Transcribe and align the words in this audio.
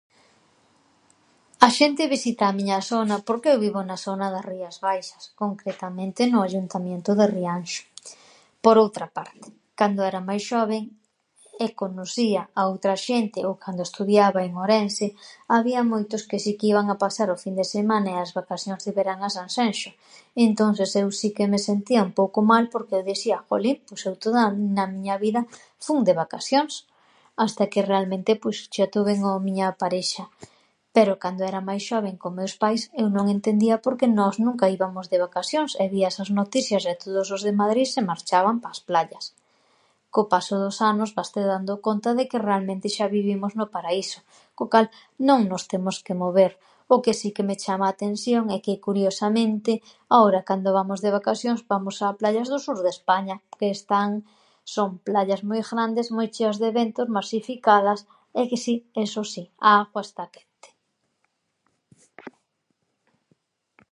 "A 1.65 1.67
xente 1.79 2.11
visita 2.15 2.43
a 2.47 2.55
miña 2.59 2.79
sona 2.89 3.15
porque 3.27 3.49
eu 3.53 3.57
vivo 3.65 3.81
na 3.85 3.97
sona 4.05 4.27
das 4.35 4.47
rías 4.51 4.75
baixas, 4.87 5.23
concretamente 5.41 6.21
no 6.31 6.39
ayuntamiento 6.47 7.11
de 7.19 7.25
Rianxo. 7.33 7.83
Por 8.63 8.75
outra 8.83 9.07
parte, 9.17 9.47
cando 9.79 9.99
era 10.09 10.19
máis 10.29 10.43
xoven 10.51 10.83
e 11.65 11.67
conosía 11.81 12.41
a 12.59 12.61
outra 12.71 12.95
xente 13.07 13.39
ou 13.47 13.53
cando 13.63 13.81
estudiaba 13.87 14.39
en 14.47 14.53
Orense 14.65 15.07
había 15.57 15.81
moitos 15.93 16.21
que 16.29 16.41
si 16.43 16.51
que 16.57 16.69
iban 16.71 16.87
pasar 17.03 17.27
o 17.35 17.41
fin 17.43 17.55
de 17.59 17.65
semana 17.75 18.09
e 18.11 18.17
as 18.25 18.31
vacasións 18.39 18.81
de 18.85 18.91
verán 18.97 19.19
a 19.23 19.29
Sanxenxo. 19.37 19.89
Entonses 20.47 20.91
eu 21.01 21.07
si 21.19 21.29
que 21.35 21.49
me 21.51 21.59
sentía 21.69 22.05
un 22.07 22.13
pouco 22.19 22.39
mal 22.51 22.63
porque 22.73 22.93
eu 22.97 23.03
disía: 23.11 23.37
""jolin, 23.47 23.77
pois 23.87 24.01
eu 24.09 24.15
toda 24.23 24.41
na 24.77 24.85
miña 24.93 25.15
vida 25.25 25.41
fun 25.85 25.99
de 26.07 26.13
vacasións"". 26.23 26.73
Hasta 27.43 27.63
que, 27.71 27.85
realmente, 27.91 28.31
pois 28.43 28.57
xa 28.73 28.85
tuven 28.95 29.19
a 29.29 29.33
miña 29.45 29.67
parexa, 29.81 30.25
pero 30.95 31.13
cando 31.23 31.41
era 31.49 31.61
máis 31.69 31.83
xoven, 31.89 32.15
con 32.21 32.31
meus 32.39 32.53
pais, 32.63 32.81
eu 33.01 33.07
non 33.15 33.25
entendía 33.35 33.75
por 33.83 33.93
que 33.99 34.07
nós 34.19 34.35
nunca 34.45 34.65
íbamos 34.77 35.05
de 35.11 35.21
vacasións 35.25 35.71
e 35.83 35.85
vías 35.95 36.15
as 36.23 36.29
noticias 36.39 36.83
e 36.91 36.93
todos 37.03 37.27
os 37.35 37.41
de 37.45 37.53
Madrid 37.61 37.87
se 37.95 38.05
marchaban 38.11 38.57
pa 38.61 38.69
as 38.75 38.81
playas. 38.89 39.25
Co 40.13 40.21
paso 40.33 40.55
dos 40.63 40.77
anos 40.91 41.09
vaste 41.17 41.41
dando 41.53 41.73
conta 41.87 42.09
de 42.17 42.23
que 42.29 42.43
realmente 42.47 42.87
xa 42.95 43.05
vivimos 43.17 43.51
no 43.59 43.65
paraíso 43.75 44.19
co 44.57 44.63
cal 44.73 44.85
non 45.27 45.39
nos 45.51 45.63
temos 45.71 45.95
que 46.05 46.19
mover. 46.23 46.51
O 46.93 46.95
que 47.03 47.13
si 47.19 47.29
que 47.35 47.47
me 47.49 47.55
chama 47.63 47.85
a 47.87 47.93
atensión 47.99 48.43
é 48.55 48.57
que, 48.65 48.75
curiosamente, 48.87 49.71
ahora 50.15 50.45
cando 50.49 50.69
vamos 50.77 50.99
de 51.03 51.13
vacasións 51.17 51.61
vamos 51.71 51.95
a 52.05 52.17
playas 52.19 52.47
do 52.51 52.57
sur 52.65 52.77
de 52.85 52.91
España 52.97 53.35
que 53.57 53.67
están, 53.77 54.09
son 54.73 54.89
playas 55.07 55.41
moi 55.49 55.61
ghrandes, 55.69 56.07
moi 56.15 56.27
cheas 56.35 56.57
de 56.63 56.69
vento, 56.79 57.01
masificadas 57.17 57.99
e 58.39 58.41
que 58.49 58.57
si, 58.63 58.73
eso 59.05 59.21
si, 59.33 59.43
a 59.67 59.69
aghua 59.81 60.01
está 60.07 60.25
quente." 60.35 60.69